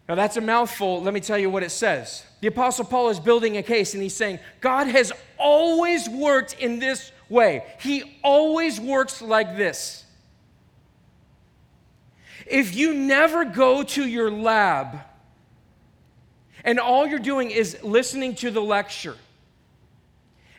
[0.08, 1.00] Now that's a mouthful.
[1.02, 2.24] Let me tell you what it says.
[2.40, 6.78] The Apostle Paul is building a case and he's saying, God has always worked in
[6.80, 7.64] this way.
[7.80, 10.01] He always works like this.
[12.46, 14.98] If you never go to your lab
[16.64, 19.16] and all you're doing is listening to the lecture,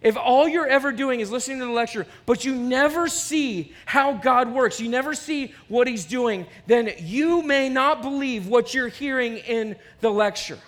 [0.04, 4.14] if all you're ever doing is listening to the lecture, but you never see how
[4.14, 8.90] God works, you never see what He's doing, then you may not believe what you're
[8.90, 10.60] hearing in the lecture.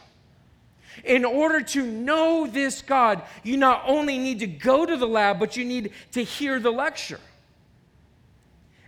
[1.03, 5.37] In order to know this God, you not only need to go to the lab,
[5.37, 7.19] but you need to hear the lecture.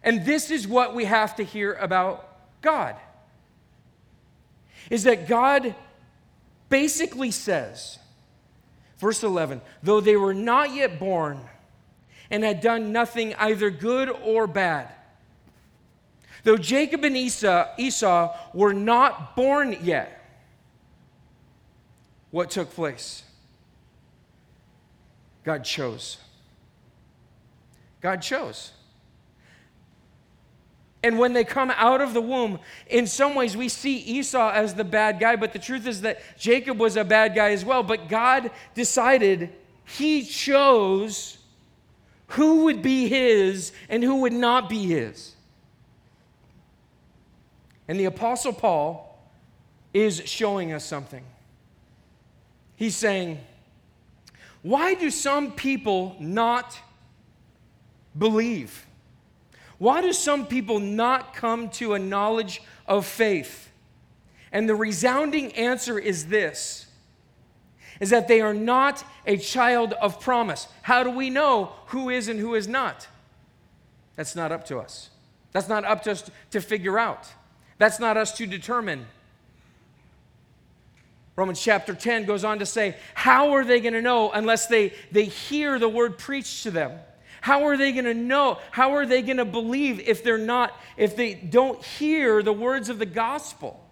[0.07, 2.29] And this is what we have to hear about
[2.61, 2.95] God
[4.89, 5.75] is that God
[6.69, 7.99] basically says,
[8.99, 11.41] verse 11, though they were not yet born
[12.31, 14.87] and had done nothing either good or bad,
[16.45, 20.25] though Jacob and Esau, Esau were not born yet,
[22.31, 23.23] what took place?
[25.43, 26.17] God chose.
[27.99, 28.71] God chose.
[31.07, 34.73] And when they come out of the womb, in some ways we see Esau as
[34.73, 37.81] the bad guy, but the truth is that Jacob was a bad guy as well.
[37.81, 39.49] But God decided
[39.85, 41.37] he chose
[42.31, 45.33] who would be his and who would not be his.
[47.87, 49.17] And the Apostle Paul
[49.93, 51.23] is showing us something.
[52.75, 53.39] He's saying,
[54.61, 56.77] Why do some people not
[58.17, 58.86] believe?
[59.77, 63.69] Why do some people not come to a knowledge of faith?
[64.51, 66.85] And the resounding answer is this
[67.99, 70.67] is that they are not a child of promise.
[70.83, 73.07] How do we know who is and who is not?
[74.15, 75.09] That's not up to us.
[75.51, 77.27] That's not up to us to figure out.
[77.79, 79.07] That's not us to determine.
[81.35, 84.93] Romans chapter 10 goes on to say, How are they going to know unless they,
[85.11, 86.99] they hear the word preached to them?
[87.41, 88.59] How are they going to know?
[88.71, 92.89] How are they going to believe if they're not, if they don't hear the words
[92.89, 93.83] of the gospel?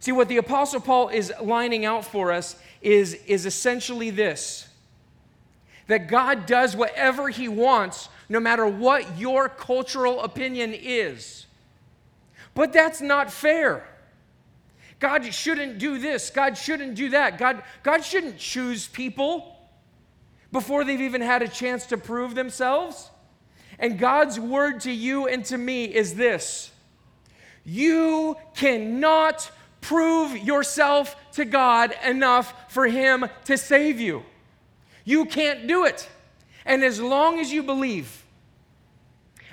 [0.00, 4.68] See, what the Apostle Paul is lining out for us is, is essentially this
[5.86, 11.44] that God does whatever he wants, no matter what your cultural opinion is.
[12.54, 13.86] But that's not fair.
[14.98, 16.30] God shouldn't do this.
[16.30, 17.36] God shouldn't do that.
[17.36, 19.53] God, God shouldn't choose people
[20.54, 23.10] before they've even had a chance to prove themselves.
[23.76, 26.70] And God's word to you and to me is this
[27.64, 34.22] You cannot prove yourself to God enough for Him to save you.
[35.04, 36.08] You can't do it.
[36.64, 38.24] And as long as you believe,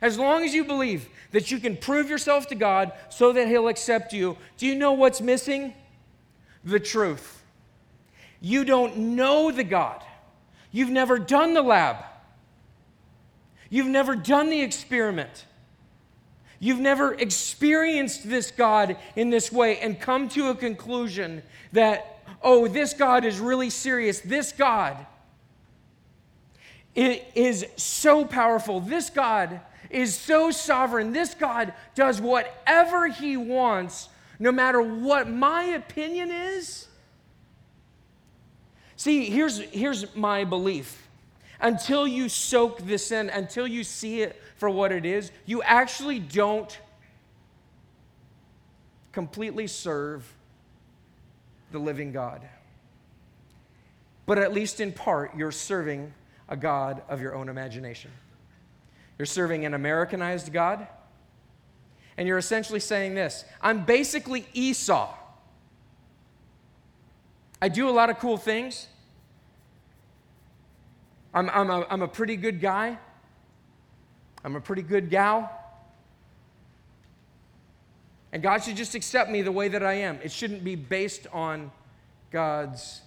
[0.04, 3.70] as long as you believe that you can prove yourself to God so that He'll
[3.70, 4.38] accept you.
[4.58, 5.74] Do you know what's missing?
[6.64, 7.42] The truth.
[8.40, 10.04] You don't know the God.
[10.72, 11.98] You've never done the lab.
[13.70, 15.46] You've never done the experiment.
[16.60, 22.68] You've never experienced this God in this way and come to a conclusion that, oh,
[22.68, 24.20] this God is really serious.
[24.20, 24.96] This God
[26.94, 28.80] is so powerful.
[28.80, 31.14] This God is so sovereign.
[31.14, 36.88] This God does whatever he wants, no matter what my opinion is.
[39.02, 41.08] See, here's, here's my belief.
[41.60, 46.20] Until you soak this in, until you see it for what it is, you actually
[46.20, 46.80] don't
[49.12, 50.32] completely serve
[51.72, 52.44] the living God.
[54.28, 56.14] But at least in part, you're serving
[56.48, 58.12] a God of your own imagination.
[59.18, 60.86] You're serving an Americanized God.
[62.18, 65.12] And you're essentially saying this I'm basically Esau.
[67.60, 68.88] I do a lot of cool things.
[71.34, 72.98] I'm, I'm, a, I'm a pretty good guy.
[74.44, 75.52] I'm a pretty good gal.
[78.32, 80.20] And God should just accept me the way that I am.
[80.24, 81.72] It shouldn't be based on
[82.32, 83.02] God's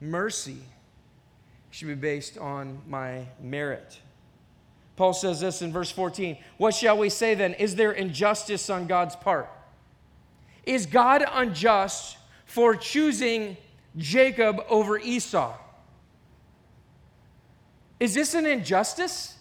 [0.00, 3.98] mercy, it should be based on my merit.
[4.94, 7.54] Paul says this in verse 14 What shall we say then?
[7.54, 9.50] Is there injustice on God's part?
[10.64, 13.56] Is God unjust for choosing
[13.96, 15.54] Jacob over Esau?
[17.98, 19.34] Is this an injustice?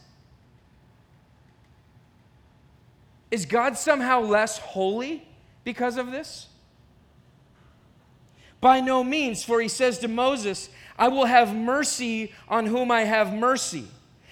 [3.31, 5.27] Is God somehow less holy
[5.63, 6.47] because of this?
[8.61, 13.01] By no means, for he says to Moses, I will have mercy on whom I
[13.01, 13.87] have mercy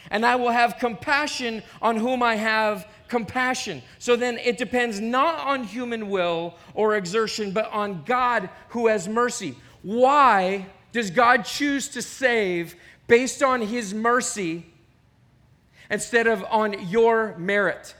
[0.09, 3.81] and I will have compassion on whom I have compassion.
[3.99, 9.07] So then it depends not on human will or exertion, but on God who has
[9.07, 9.55] mercy.
[9.81, 12.75] Why does God choose to save
[13.07, 14.65] based on his mercy
[15.89, 17.95] instead of on your merit?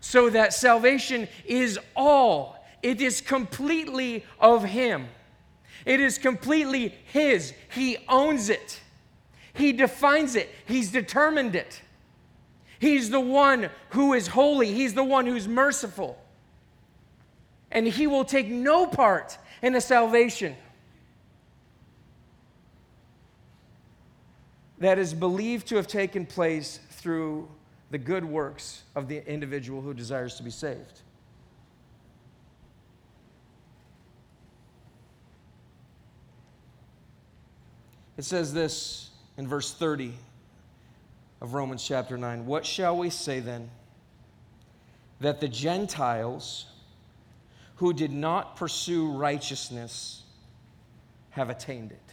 [0.00, 5.08] So that salvation is all, it is completely of him.
[5.84, 7.52] It is completely his.
[7.70, 8.80] He owns it.
[9.58, 11.82] He defines it, He's determined it.
[12.78, 16.16] He's the one who is holy, He's the one who's merciful.
[17.72, 20.56] And He will take no part in a salvation
[24.80, 27.48] that is believed to have taken place through
[27.90, 31.00] the good works of the individual who desires to be saved.
[38.16, 40.12] It says this in verse 30
[41.40, 42.46] of Romans chapter 9.
[42.46, 43.70] What shall we say then?
[45.20, 46.66] That the Gentiles
[47.76, 50.24] who did not pursue righteousness
[51.30, 52.07] have attained it.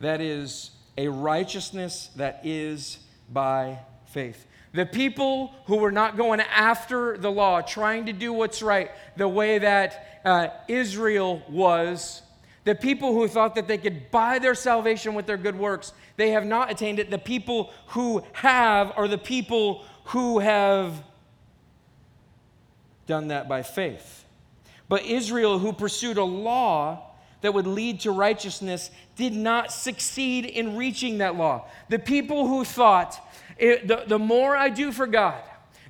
[0.00, 2.98] That is a righteousness that is
[3.30, 4.46] by faith.
[4.72, 9.28] The people who were not going after the law, trying to do what's right, the
[9.28, 12.22] way that uh, Israel was,
[12.64, 16.30] the people who thought that they could buy their salvation with their good works, they
[16.30, 17.10] have not attained it.
[17.10, 21.02] The people who have are the people who have
[23.06, 24.24] done that by faith.
[24.88, 27.09] But Israel, who pursued a law
[27.40, 31.66] that would lead to righteousness, did not succeed in reaching that law.
[31.88, 33.18] The people who thought,
[33.58, 35.42] the, the more I do for God,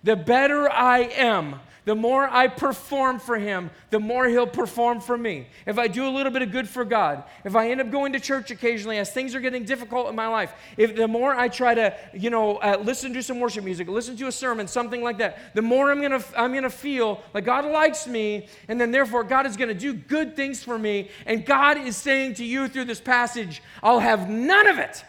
[0.03, 5.17] the better I am, the more I perform for Him, the more He'll perform for
[5.17, 5.49] me.
[5.67, 8.13] If I do a little bit of good for God, if I end up going
[8.13, 11.49] to church occasionally as things are getting difficult in my life, if the more I
[11.49, 15.03] try to, you know, uh, listen to some worship music, listen to a sermon, something
[15.03, 18.91] like that, the more I'm gonna, I'm gonna feel like God likes me, and then
[18.91, 21.11] therefore God is gonna do good things for me.
[21.27, 25.05] And God is saying to you through this passage, I'll have none of it.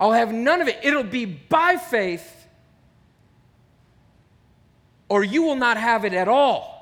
[0.00, 0.78] I'll have none of it.
[0.82, 2.37] It'll be by faith
[5.08, 6.78] or you will not have it at all.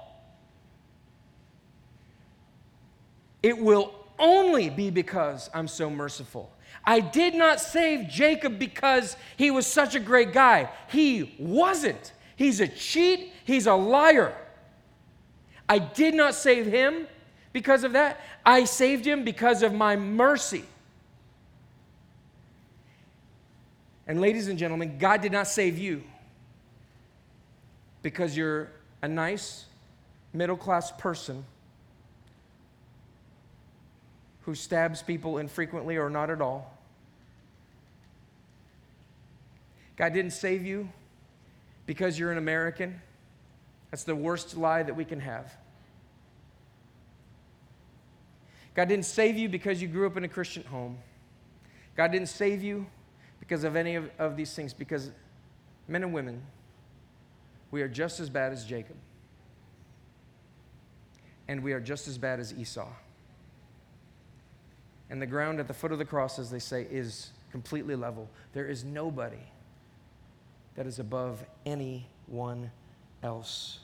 [3.43, 6.51] It will only be because I'm so merciful.
[6.85, 10.71] I did not save Jacob because he was such a great guy.
[10.89, 12.13] He wasn't.
[12.37, 14.35] He's a cheat, he's a liar.
[15.69, 17.09] I did not save him
[17.53, 18.21] because of that.
[18.45, 20.65] I saved him because of my mercy.
[24.07, 26.05] And, ladies and gentlemen, God did not save you
[28.07, 28.71] because you're
[29.03, 29.65] a nice
[30.33, 31.45] middle class person
[34.43, 36.73] who stabs people infrequently or not at all.
[39.97, 40.89] God didn't save you
[41.87, 43.01] because you're an American.
[43.91, 45.53] That's the worst lie that we can have.
[48.77, 50.97] God didn't save you because you grew up in a Christian home.
[51.97, 52.87] God didn't save you
[53.41, 55.11] because of any of, of these things, because
[55.89, 56.41] men and women
[57.77, 58.97] we are just as bad as Jacob.
[61.47, 62.89] And we are just as bad as Esau.
[65.11, 68.31] And the ground at the foot of the cross, as they say, is completely level.
[68.55, 69.45] There is nobody
[70.75, 72.71] that is above anyone
[73.23, 73.81] else.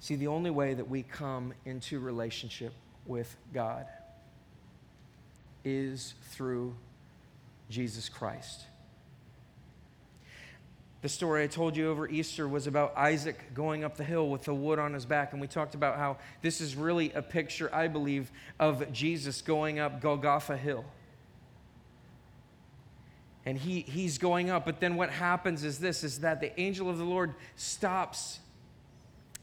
[0.00, 2.74] See, the only way that we come into relationship
[3.06, 3.86] with God
[5.68, 6.74] is through
[7.68, 8.64] Jesus Christ.
[11.00, 14.44] The story I told you over Easter was about Isaac going up the hill with
[14.44, 15.32] the wood on his back.
[15.32, 19.78] And we talked about how this is really a picture, I believe, of Jesus going
[19.78, 20.84] up Golgotha Hill.
[23.46, 26.90] And he, he's going up, but then what happens is this is that the angel
[26.90, 28.40] of the Lord stops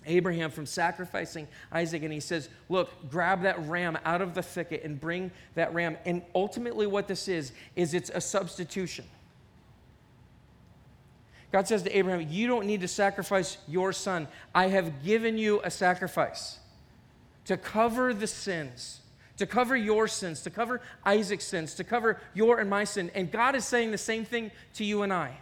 [0.06, 4.84] Abraham from sacrificing Isaac, and he says, Look, grab that ram out of the thicket
[4.84, 5.98] and bring that ram.
[6.06, 9.06] And ultimately, what this is, is it's a substitution.
[11.52, 14.28] God says to Abraham, You don't need to sacrifice your son.
[14.54, 16.60] I have given you a sacrifice
[17.46, 19.02] to cover the sins,
[19.38, 23.12] to cover your sins, to cover Isaac's sins, to cover your and my sin.
[23.16, 25.38] And God is saying the same thing to you and I.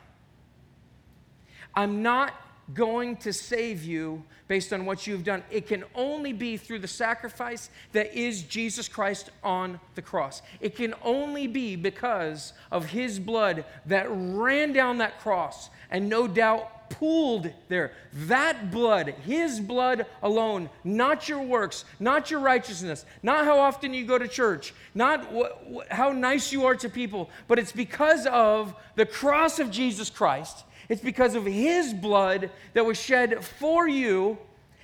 [1.75, 2.33] I'm not
[2.73, 5.43] going to save you based on what you've done.
[5.51, 10.41] It can only be through the sacrifice that is Jesus Christ on the cross.
[10.61, 16.27] It can only be because of his blood that ran down that cross and no
[16.27, 17.91] doubt pooled there.
[18.13, 24.05] That blood, his blood alone, not your works, not your righteousness, not how often you
[24.05, 28.27] go to church, not wh- wh- how nice you are to people, but it's because
[28.27, 33.87] of the cross of Jesus Christ it's because of his blood that was shed for
[33.87, 34.37] you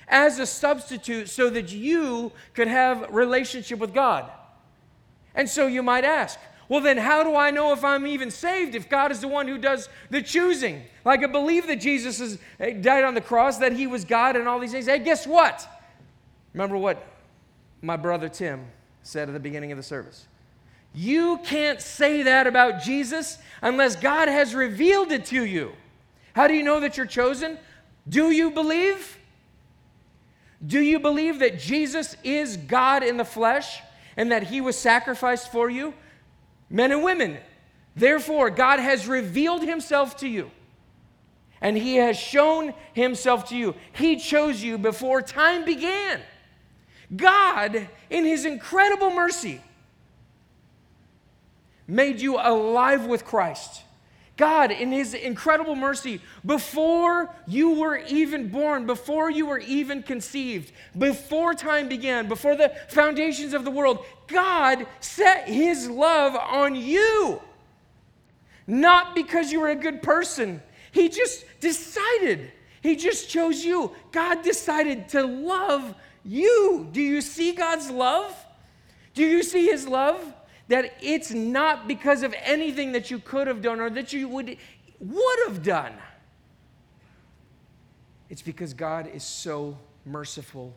[0.07, 4.27] as a substitute so that you could have relationship with God.
[5.35, 8.73] And so you might ask, well, then how do I know if I'm even saved
[8.73, 10.81] if God is the one who does the choosing?
[11.05, 14.47] Like I believe that Jesus eh, died on the cross, that he was God and
[14.47, 14.87] all these things.
[14.87, 15.67] Hey, guess what?
[16.53, 17.05] Remember what
[17.83, 18.65] my brother Tim
[19.03, 20.27] said at the beginning of the service.
[20.91, 25.73] You can't say that about Jesus unless God has revealed it to you.
[26.39, 27.57] How do you know that you're chosen?
[28.07, 29.17] Do you believe?
[30.65, 33.81] Do you believe that Jesus is God in the flesh
[34.15, 35.93] and that he was sacrificed for you?
[36.69, 37.39] Men and women,
[37.93, 40.49] therefore, God has revealed himself to you
[41.59, 43.75] and he has shown himself to you.
[43.91, 46.21] He chose you before time began.
[47.13, 49.61] God, in his incredible mercy,
[51.85, 53.83] made you alive with Christ.
[54.39, 60.71] God, in His incredible mercy, before you were even born, before you were even conceived,
[60.97, 67.41] before time began, before the foundations of the world, God set His love on you.
[68.65, 70.63] Not because you were a good person,
[70.93, 72.53] He just decided.
[72.81, 73.91] He just chose you.
[74.13, 76.87] God decided to love you.
[76.93, 78.33] Do you see God's love?
[79.13, 80.33] Do you see His love?
[80.69, 84.55] That it's not because of anything that you could have done or that you would,
[84.99, 85.93] would have done.
[88.29, 90.73] It's because God is so merciful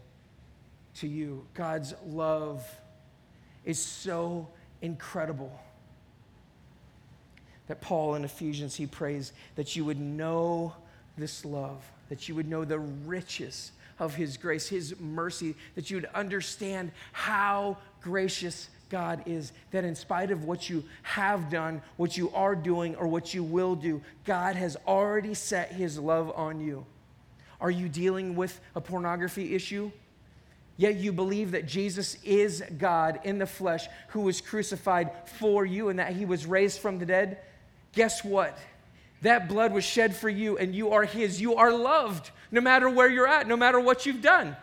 [0.97, 1.47] to you.
[1.55, 2.67] God's love
[3.65, 4.49] is so
[4.81, 5.61] incredible
[7.69, 10.75] that Paul in Ephesians, he prays that you would know
[11.17, 15.99] this love, that you would know the riches of his grace, his mercy, that you
[15.99, 22.17] would understand how gracious God is, that in spite of what you have done, what
[22.17, 26.61] you are doing, or what you will do, God has already set his love on
[26.61, 26.85] you.
[27.59, 29.91] Are you dealing with a pornography issue?
[30.77, 35.89] Yet you believe that Jesus is God in the flesh who was crucified for you
[35.89, 37.39] and that he was raised from the dead.
[37.95, 38.59] Guess what?
[39.23, 41.41] That blood was shed for you and you are his.
[41.41, 44.55] You are loved no matter where you're at, no matter what you've done.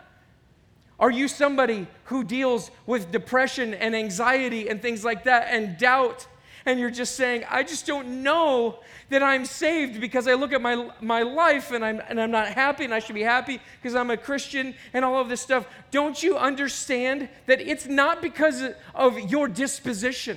[1.00, 6.26] Are you somebody who deals with depression and anxiety and things like that and doubt?
[6.66, 10.60] And you're just saying, I just don't know that I'm saved because I look at
[10.60, 13.94] my, my life and I'm, and I'm not happy and I should be happy because
[13.94, 15.66] I'm a Christian and all of this stuff.
[15.90, 18.62] Don't you understand that it's not because
[18.94, 20.36] of your disposition?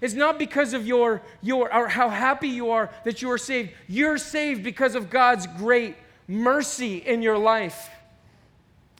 [0.00, 3.70] It's not because of your, your or how happy you are that you are saved.
[3.88, 5.96] You're saved because of God's great
[6.28, 7.90] mercy in your life.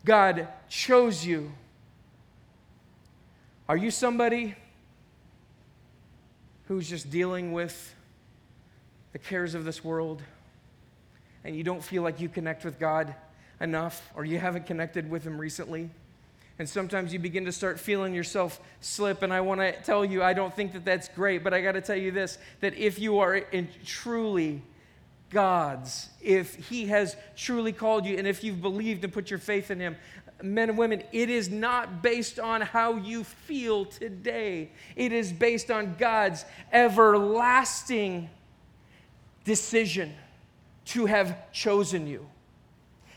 [0.04, 1.52] God chose you.
[3.68, 4.56] Are you somebody
[6.66, 7.94] who's just dealing with
[9.12, 10.20] the cares of this world
[11.44, 13.14] and you don't feel like you connect with God
[13.60, 15.90] enough or you haven't connected with Him recently?
[16.58, 19.22] And sometimes you begin to start feeling yourself slip.
[19.22, 21.72] And I want to tell you, I don't think that that's great, but I got
[21.72, 24.60] to tell you this that if you are in truly
[25.34, 29.70] God's, if He has truly called you, and if you've believed and put your faith
[29.70, 29.96] in Him,
[30.40, 34.70] men and women, it is not based on how you feel today.
[34.94, 38.30] It is based on God's everlasting
[39.44, 40.14] decision
[40.86, 42.26] to have chosen you.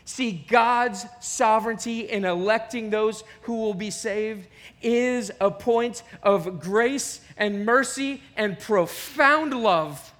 [0.04, 4.48] See, God's sovereignty in electing those who will be saved
[4.82, 10.12] is a point of grace and mercy and profound love.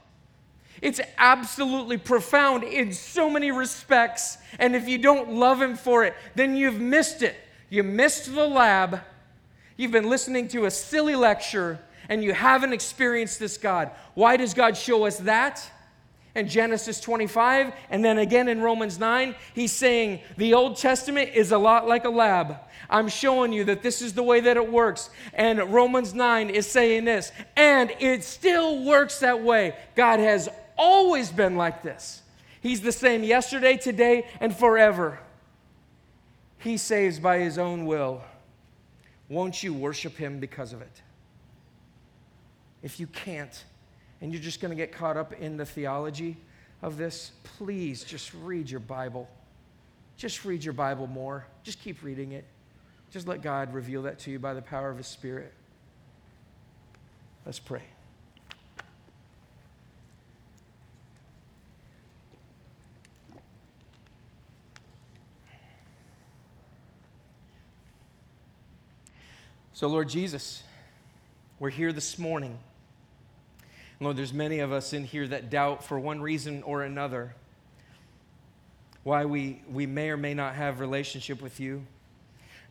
[0.80, 4.38] It's absolutely profound in so many respects.
[4.58, 7.36] And if you don't love Him for it, then you've missed it.
[7.70, 9.00] You missed the lab.
[9.76, 13.90] You've been listening to a silly lecture and you haven't experienced this God.
[14.14, 15.70] Why does God show us that?
[16.34, 21.50] in Genesis 25, and then again in Romans 9, he's saying the Old Testament is
[21.50, 22.58] a lot like a lab.
[22.88, 25.10] I'm showing you that this is the way that it works.
[25.34, 29.76] And Romans 9 is saying this, and it still works that way.
[29.96, 30.48] God has
[30.78, 32.22] always been like this.
[32.60, 35.18] He's the same yesterday, today, and forever.
[36.58, 38.22] He saves by his own will.
[39.28, 41.02] Won't you worship him because of it?
[42.82, 43.64] If you can't,
[44.20, 46.36] and you're just going to get caught up in the theology
[46.82, 49.28] of this, please just read your Bible.
[50.16, 51.46] Just read your Bible more.
[51.62, 52.44] Just keep reading it.
[53.10, 55.52] Just let God reveal that to you by the power of His Spirit.
[57.46, 57.82] Let's pray.
[69.78, 70.64] So, Lord Jesus,
[71.60, 72.58] we're here this morning
[74.00, 77.36] Lord, there's many of us in here that doubt for one reason or another
[79.04, 81.86] why we, we may or may not have relationship with you.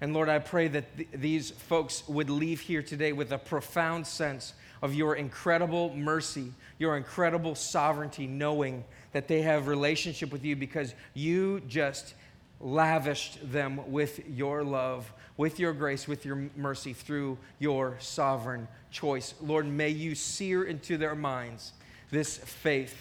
[0.01, 4.05] And Lord, I pray that th- these folks would leave here today with a profound
[4.05, 4.51] sense
[4.81, 8.83] of your incredible mercy, your incredible sovereignty, knowing
[9.13, 12.15] that they have relationship with you because you just
[12.59, 19.33] lavished them with your love, with your grace, with your mercy through your sovereign choice.
[19.41, 21.73] Lord, may you sear into their minds
[22.09, 22.95] this faith.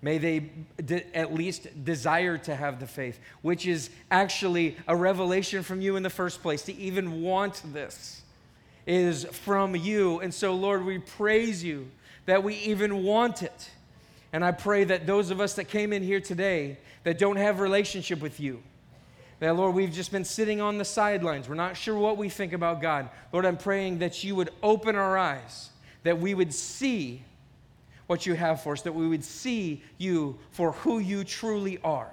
[0.00, 0.50] May they
[0.84, 5.96] de- at least desire to have the faith, which is actually a revelation from you
[5.96, 6.62] in the first place.
[6.62, 8.22] To even want this
[8.86, 10.20] is from you.
[10.20, 11.88] And so, Lord, we praise you
[12.26, 13.70] that we even want it.
[14.32, 17.60] And I pray that those of us that came in here today that don't have
[17.60, 18.62] relationship with you,
[19.40, 21.48] that, Lord, we've just been sitting on the sidelines.
[21.48, 23.08] We're not sure what we think about God.
[23.32, 25.70] Lord, I'm praying that you would open our eyes,
[26.02, 27.22] that we would see
[28.08, 32.10] what you have for us, that we would see you for who you truly are.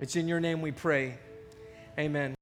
[0.00, 1.18] It's in your name we pray.
[1.98, 2.35] Amen.